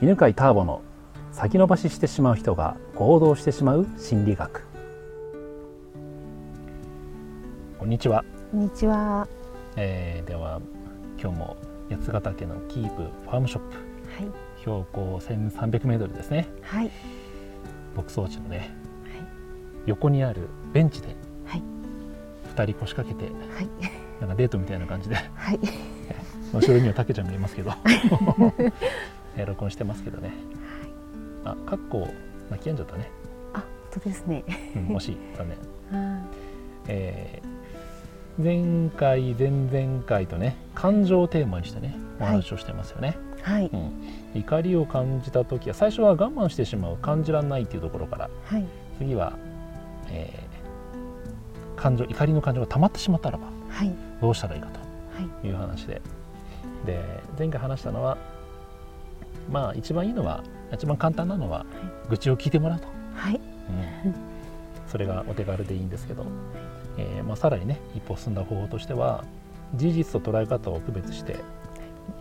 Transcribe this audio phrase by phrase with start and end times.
[0.00, 0.82] 犬飼ターボの
[1.32, 4.62] 先延ばししてしまう人が行動してしまう心理学
[7.78, 9.28] こんにちは、こんにちは。
[9.76, 10.60] えーでは
[11.20, 11.56] 今日も
[11.90, 14.32] 八ヶ岳のキープファームショップはい。
[14.60, 16.90] 標高 1300m ですねはい。
[17.96, 18.70] 牧草地のね
[19.86, 21.08] 横にあるベンチで
[21.46, 21.62] はい。
[22.56, 23.68] 2人腰掛けてはい。
[24.20, 25.60] なんかデートみたいな感じではい。
[26.54, 27.72] 後ろにはたけちゃんがいますけど
[29.36, 30.32] えー録音してますけどね
[31.44, 32.08] あかっこ
[32.50, 33.10] 泣き止んじゃったね、
[33.52, 34.44] あ、本当ですね。
[34.76, 35.56] うん、惜しいだね
[35.92, 36.22] あ
[36.88, 37.54] えー
[38.36, 43.70] 前回前々回とね感情をテーマにしてねお話をしてますよね、ーはい。
[43.72, 48.64] うん、怒りを感じた時は最初は我慢してしまう感じらんないっていうところからはい。
[48.98, 49.34] 次は、
[50.10, 50.54] えー
[51.76, 53.92] 感情怒りの感情が溜まってしまったらばはい。
[54.20, 54.72] どうしたらいいかは
[55.22, 55.28] い。
[55.42, 56.00] という話で
[56.86, 57.00] で
[57.38, 58.16] 前回話したのは
[59.50, 61.66] まあ一番いいのは一番簡単なのは
[62.08, 63.34] 愚痴を聞いてもらうと、はい。
[63.34, 63.38] う
[64.08, 64.14] ん。
[64.86, 66.26] それがお手軽でいいんですけど、
[66.98, 69.24] えーまあ、さらにね一歩進んだ方法としては
[69.74, 71.36] 事実と捉え方を区別して、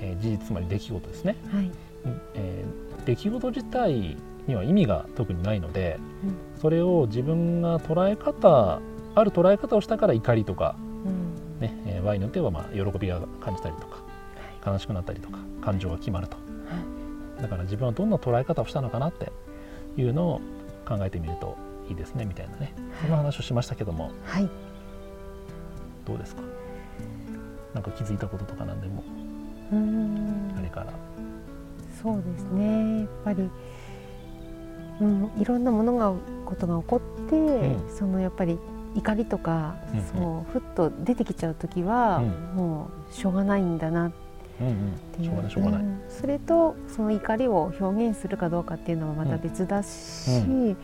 [0.00, 1.70] えー事実つまり出来事ですね、はい。
[2.34, 6.60] えー出来事自体には意味が特にないのでうん。
[6.60, 8.80] それを自分が捉え方
[9.14, 11.60] ある捉え方をしたから怒りとか、うん。
[11.60, 14.02] ねえー場合によってはまあ喜びが感じたりとか
[14.66, 16.36] 悲しくなったりとか感情が決まると
[17.40, 19.32] だから自分はどんな捉え方をしたのかなって
[19.96, 20.40] いうのを
[20.86, 21.56] 考えてみると
[21.88, 22.74] いいですねみたいなね。
[23.02, 24.10] その話をしましたけども。
[24.24, 24.48] はい。
[26.06, 26.42] どうですか？
[27.74, 29.02] なんか気づいたこととかなんでも。
[29.72, 30.54] うーん。
[30.58, 30.92] あれから。
[32.02, 33.00] そうですね。
[33.00, 33.50] やっぱり。
[35.00, 36.12] うん、いろんなものが
[36.46, 37.90] ことが起こって、うん。
[37.90, 38.58] そのやっぱり
[38.94, 40.04] 怒りとか、うんうん。
[40.04, 42.56] そうふっと出てきちゃう時は、うん。
[42.56, 44.23] もうしょうがないんだなって
[44.62, 45.24] いう。
[45.24, 46.00] しょうがないしょうがない、ん。
[46.08, 50.76] それとその怒りを表現するかどうかっていうのはまた別だし、う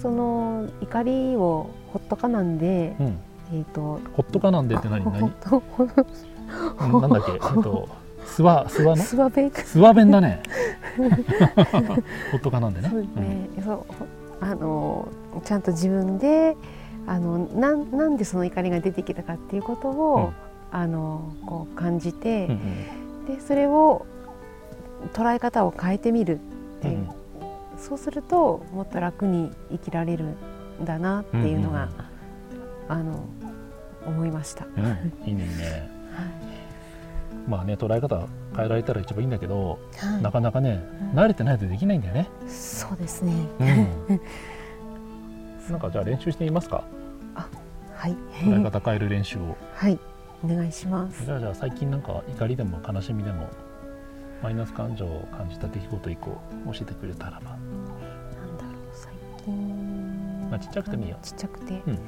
[0.00, 3.18] その怒りをほっとかなんで、うん、
[3.52, 5.02] えっ、とほっとかなんでって何？
[5.02, 7.32] ほ何なんだっけ？
[7.32, 7.88] えっと
[8.26, 8.96] 諏訪諏訪の？
[8.96, 10.42] スワベク諏訪弁だね。
[12.32, 12.88] ほっとかなんでね。
[12.90, 13.84] そうですね、そうほ
[14.40, 15.08] あの
[15.44, 16.56] ちゃんと自分で
[17.06, 20.32] あのなんなんでその怒りが出てきたかっていうことを、
[20.74, 22.54] あのこう感じてうん、う
[23.32, 23.36] ん。
[23.36, 24.04] でそれを
[25.12, 26.40] 捉え方を変えてみる
[26.78, 27.08] っていう、うん
[27.76, 30.36] そうするともっと楽に生きられる
[30.80, 31.88] んだなっていうのが、
[32.88, 33.24] あの
[34.06, 34.64] 思いました。
[34.76, 34.84] うん。
[34.84, 35.42] うんいいね。
[35.42, 35.58] いい。
[35.58, 35.90] ね
[37.48, 40.22] まあね捉え方変えられたら一番いいんだけど、はい。
[40.22, 41.18] なかなかねうん。
[41.18, 43.32] 慣れてないとできないんだよね、そうですね。
[43.58, 44.20] うん、
[45.72, 46.84] なんかじゃあ練習してみますか？
[47.96, 48.16] はい。
[48.40, 49.56] 捉え方変える練習を。
[49.74, 49.98] はい。
[50.44, 51.30] お願いしますじ。
[51.32, 53.48] ゃあじゃあ最近なんか怒りでも悲しみでも
[54.42, 57.86] マイナス感情を感じた出来事以降教えてくれたらばなん
[58.58, 59.12] だろう最
[59.44, 60.50] 近。
[60.50, 61.82] まあちっちゃくてもいいよちっちゃくて。
[61.86, 61.98] うんえっ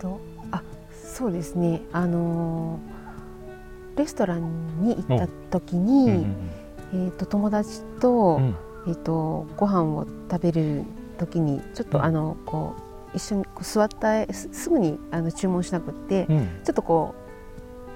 [0.00, 0.20] と
[0.52, 0.62] あ
[0.92, 8.54] そうですねあのーレストランに行った時に、うんえっと友達と、うん
[8.86, 10.84] えっとご飯を食べる
[11.18, 12.82] 時にちょっと、うんあのこう
[13.16, 16.60] 一緒にこう座ったすすぐにあの注文しなくって、うん。
[16.64, 17.14] ちょっとこ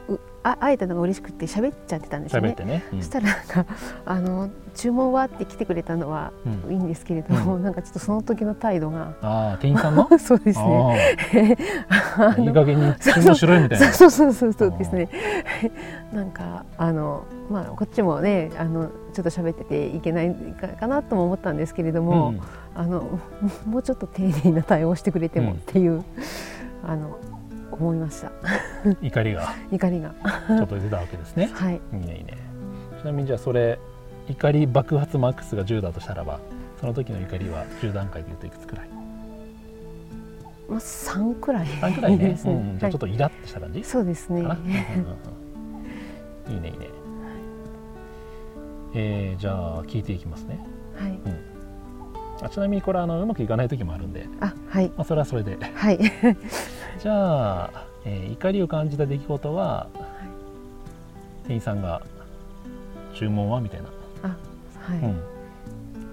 [0.08, 2.56] ううあ会えたのが嬉しくて喋っちゃってたんですよね。
[2.64, 2.98] ね、うん。
[3.00, 3.66] そしたらなんか
[4.06, 6.72] あの注文はって来てくれたのはうん。
[6.72, 9.14] いいんですけれども、なんかちょっとその時の態度が。
[9.20, 10.08] ああ店員さんの？
[10.18, 11.18] そうですね。
[12.38, 13.92] いい加減に注文しろよみたいな。
[13.92, 15.08] そうそうそうそうですね。
[16.12, 22.40] なんかあのまあこっちもねあのちょっと喋ってていけないかかなとも思ったんですけれども、うん。
[22.74, 23.18] あの
[23.66, 25.56] もうちょっと丁寧な対応してくれてもうん。
[25.56, 26.04] っていう、
[26.86, 27.18] あの
[27.72, 28.30] 思いました。
[29.02, 29.54] 怒りが。
[29.70, 30.14] 怒りが。
[30.46, 31.50] ちょっと出たわけですね。
[31.52, 31.80] はい。
[31.92, 32.36] いいねいいね。
[33.00, 33.78] ちなみにじゃあそれ
[34.28, 36.38] 怒り爆発マックスが10だとしたらば
[36.80, 38.88] その時の怒りは10段階でいうといくつくらい？
[40.68, 42.28] まあ三くらい3くらいね。
[42.30, 42.54] ですうん。
[42.54, 43.82] うんじゃちょっとイラッとした感じ？
[43.84, 44.40] そうですね。
[44.40, 45.39] うんうんうん
[46.50, 46.88] いいねいいね、
[48.94, 50.58] えーじゃあ聞いていきますね。
[50.98, 51.18] はい。
[52.42, 54.88] あちなみにこれあのうまくいかない時もあるんで、あはい。
[54.96, 55.56] まあ、それはそれで。
[55.74, 55.98] はい。
[56.98, 57.70] じゃあ、
[58.04, 59.86] えー怒りを感じた出来事は、
[61.46, 62.02] 店員さんが
[63.14, 63.88] 「注文は?」みたいな、
[64.22, 64.36] あ
[64.80, 65.20] はい、うん、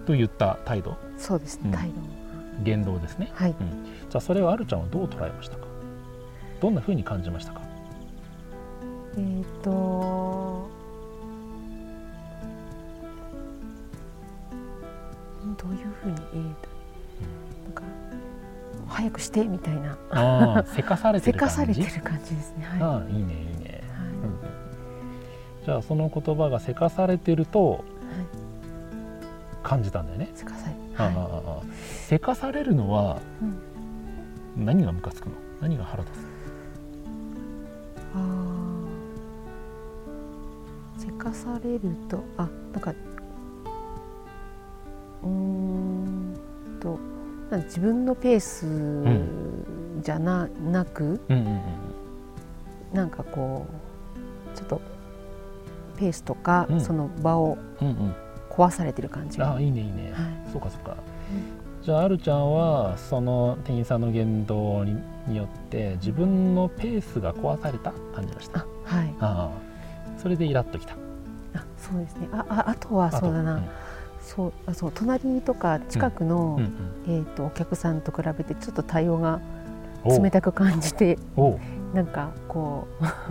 [0.06, 0.96] と言った態度。
[1.18, 1.72] そうですうん。
[1.72, 1.94] ね態度、
[2.64, 3.52] 言動ですね、はい。
[3.60, 5.66] うん、じゃあそれをあるちゃんはどう捉えましたか？
[6.62, 7.62] どんな風に感じましたか？
[9.18, 10.70] えっ、と
[15.58, 16.70] どういうふうにえー、と
[17.66, 17.84] なんか
[18.88, 19.98] 早くしてみたいな。
[20.12, 21.56] ああ せかされてせる感じ？
[21.56, 22.66] かされてる感じですね。
[22.66, 24.24] はい、はああいいねいいね、い。
[24.24, 24.30] うん。
[24.30, 24.38] うん
[25.66, 27.84] じゃあその言葉がせかされてると
[29.64, 30.30] 感じたんだよね？
[30.34, 31.16] せかされああはい。
[31.16, 31.20] あ
[31.60, 34.66] あせかされるのはうん。
[34.66, 35.36] 何がムカつくの？
[35.62, 36.22] 何が腹立つ
[38.16, 38.47] あー
[41.08, 42.92] せかされるとあなんか
[45.24, 46.38] うーん
[46.80, 47.00] と
[47.50, 48.66] なんか自分のペース
[50.04, 51.62] じゃな,、なくうんうんうん
[52.94, 53.66] なんかこ
[54.54, 54.82] うちょっと
[55.98, 56.82] ペースとか、うん。
[56.82, 58.16] その場をうんうん。
[58.50, 59.82] 壊されてる感じが、ああはいいいね。
[59.82, 59.86] いい。
[59.88, 60.14] ね、
[60.52, 60.96] そうかそうか、
[61.84, 64.96] じゃああるちゃんはその店員さんの言動に
[65.28, 68.62] によって自分のペースが壊された感じがした。
[68.62, 68.66] あ
[68.96, 69.16] はい。
[69.20, 69.67] ああ
[70.18, 70.94] それでイラッときた。
[71.56, 72.28] あそうですね。
[72.32, 73.62] あああとはそうだな、
[74.22, 76.72] そうあそう隣とか近くの、うんうん
[77.08, 79.40] えー、とお客さんと比べてちょっと対応が
[80.06, 81.18] 冷たく感じて
[81.94, 82.88] なんかこ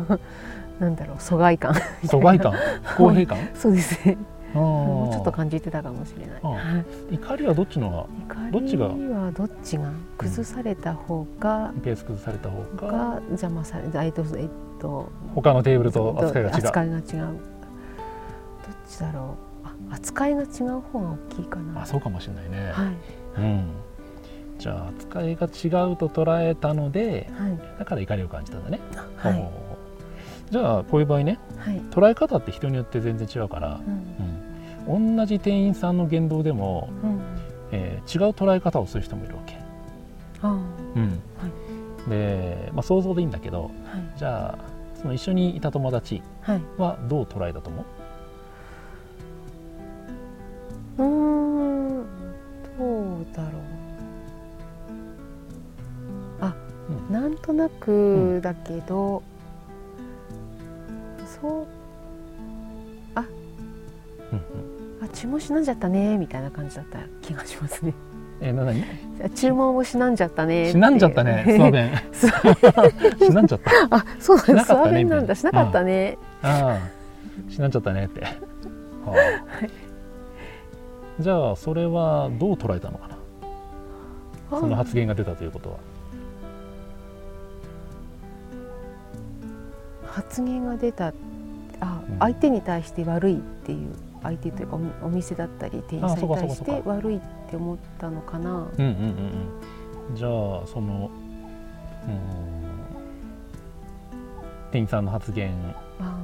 [0.09, 0.21] う
[0.83, 1.75] なんだろう疎外感。
[2.05, 2.53] 疎外感？
[2.83, 3.39] 不 公平感？
[3.55, 4.17] そうですね。
[4.19, 6.41] あもうちょっとか感じてたかもしれない。
[7.11, 8.89] 怒りはどっちの怒どっちが？
[8.89, 9.93] りはどっちが？
[10.19, 14.49] 崩された方が、がペース崩された方がが邪魔されえっとえっ
[14.81, 16.57] と他のテーブルと扱いが違う。
[16.57, 17.03] 扱いが違う。
[17.03, 17.37] どっ
[18.89, 19.67] ちだろう？
[19.91, 21.83] あ扱いが違う方が大きいかな。
[21.83, 22.97] あそうかもしれないね、はい。
[23.39, 23.71] うん。
[24.59, 27.59] じゃあ扱いが違うと捉えたのではい。
[27.79, 28.81] だから怒りを感じたんだね、
[29.17, 29.51] はい。
[30.51, 33.81] じゃあこういう場合ねはい、捉え方って人によって全然違うから。
[33.87, 33.93] う、ん。
[33.93, 34.36] うん、
[34.87, 37.21] 同じ店員さんの言動でも、うん、
[37.73, 39.57] えー違う捉え方をする人もいるわけ、
[40.43, 40.59] あ
[40.95, 41.21] うん。
[42.09, 44.19] で、まあ、想像でいいんだけどあはい。
[44.19, 44.59] じゃあ
[44.95, 46.63] その一緒にいた友達はい。
[46.79, 47.85] はどう捉えたと思
[50.99, 51.03] う？
[51.03, 51.07] うー
[52.03, 52.07] ん。
[52.79, 53.63] どうだろう。
[56.41, 56.55] あ、
[57.11, 59.23] うなんとなくだけど、
[61.41, 61.67] そう。
[64.33, 64.43] うんう
[64.73, 64.76] ん
[65.07, 67.95] あ注文しなんじゃったねみたいな感じだった気がしますね。
[68.41, 68.83] えー、な何
[69.25, 71.97] あ注文をしなんじゃったねしなんじゃったねスワベン。
[73.19, 73.71] しなんじゃった？
[73.97, 74.65] あそうなんだ。
[74.65, 75.21] しなかったねスワベンな。
[75.21, 75.35] んだ。
[75.35, 76.79] しなかったね、あ
[77.49, 78.21] あしなんじゃったねって、
[79.07, 79.67] はあ
[81.19, 83.17] じゃあそれはどう捉えたのかな？
[84.59, 84.61] あ。
[84.61, 85.77] その発言が出たということは。
[90.07, 91.13] 発言が出た。
[91.81, 92.19] あ、うん。
[92.19, 98.51] 相手に対して悪いっていう相手というかおお店だったり店員さんに対して悪いって思ったのかな。
[98.51, 98.87] うんうんうん
[100.11, 100.17] うん。
[100.17, 100.31] じゃあ
[100.67, 101.11] その
[102.07, 102.17] うん
[104.71, 105.53] 店員さんの発言
[106.01, 106.19] あ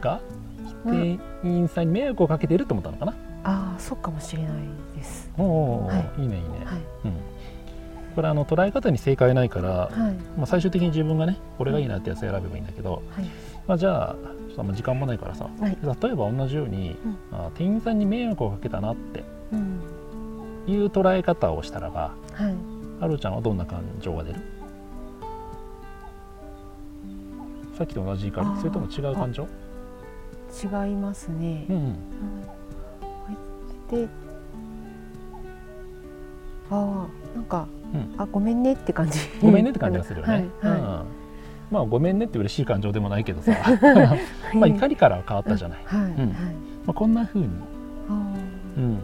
[0.00, 0.20] が
[0.84, 4.52] うん店員さんに迷惑をかけていると思ったのかな、あーそうかもしれない
[4.96, 5.30] です。
[5.38, 6.22] おお、はい。
[6.22, 6.78] い、いねいいね、はい。
[7.04, 7.12] うん、
[8.16, 10.14] これあの捉え方に正解ないから、はい。
[10.36, 13.24] まあ、最終的に自分がねこれがいいなってやつ選べばいいんだけど、はい
[13.66, 14.14] まあ、じゃあ
[14.48, 15.78] ちょっとあんま時間もないからさはい。
[16.02, 17.38] 例えば同じように、うん。
[17.38, 19.80] あ店員さんに迷惑をかけたなってうん。
[20.66, 22.54] いう捉え方をしたらばはい。
[23.00, 24.40] はるちゃんはどんな感情が出る？
[27.76, 29.44] さっきと同じ怒りそれとも違う感情？
[30.62, 31.64] 違いますね。
[31.68, 31.82] う、んうん。
[31.82, 31.96] うん。
[33.90, 34.08] で
[36.70, 38.14] ああなんか、うん。
[38.18, 39.18] あごめんねって感じ。
[39.40, 40.80] ごめんねって感じがするよね、 はいはい。
[40.80, 41.21] うん
[41.72, 43.52] まあごめんねって嬉しい感情でもないけどさ。
[43.56, 44.16] は
[44.52, 44.56] い。
[44.56, 46.28] まあ怒りからは変わったじゃない、うん
[46.86, 47.48] まあ、こんな風に、
[48.08, 48.12] あ
[48.76, 48.98] うん、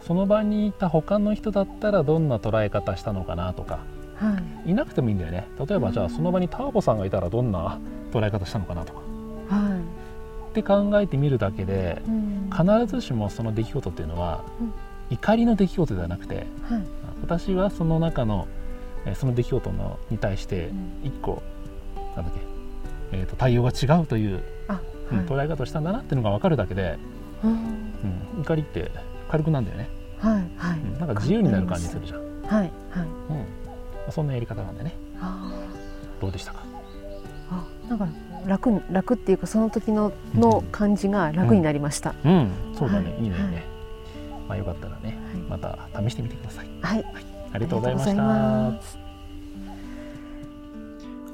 [0.00, 3.80] その場にいた他の人だったらどんな捉え方したのかなとか。
[4.20, 4.70] あはい。
[4.70, 5.46] いなくてもいいんだよね。
[5.68, 7.78] 例えばじゃあその場にターボさんがいたらどんな
[8.12, 9.00] 捉え方したのかなとか。
[9.48, 9.80] はい。
[9.80, 12.50] って考えてみるだけでうん。
[12.50, 14.72] 必ずしもその出来事っていうのは、うん。
[15.10, 16.82] 怒りの出来事ではなくてはい。
[17.22, 18.46] 私はその中の
[19.06, 20.92] えーその出来事のに対してうん。
[21.04, 21.42] 一個
[22.16, 22.40] なんだっけ、
[23.12, 24.78] えー、と対応が違うという、はい。
[25.26, 26.98] 捉え方をしたんだなっていうのが分かるだけで、
[27.42, 27.52] うん。
[28.34, 28.90] うん、怒りって
[29.30, 30.78] 軽くなんだよね、はいはい。
[30.78, 32.52] うん、なんか自由になる感じするじゃん、うんはい。
[32.54, 32.72] はいま
[34.08, 34.94] あ、そんなやり方なんでね。
[35.20, 35.52] あ
[36.20, 36.60] どうでしたか？
[37.50, 38.08] ーあなんか
[38.46, 42.50] 楽に楽っていうかその時のの感じが楽になりました、うん。
[42.74, 43.50] そうだね、はいい、いねはい。
[44.48, 45.18] まあよかったらね
[45.48, 46.66] また試してみてください。
[46.82, 47.04] はい、
[47.52, 49.13] ありがとうございました